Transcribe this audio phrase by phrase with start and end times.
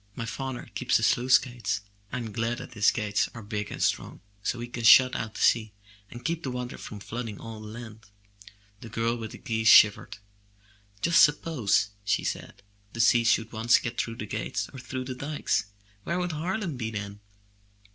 [0.15, 1.81] My father keeps the sluice gates.
[2.11, 5.73] Fm glad his gates are big and strong, so he can shut out the sea,
[6.09, 8.07] and keep the water from flooding all the land.*'
[8.79, 10.17] The girl with the geese shivered.
[11.03, 15.13] "Just suppose, she said, "the sea should once get through the gates or through the
[15.13, 15.65] dikes!
[16.03, 17.19] Where would Harlem be then?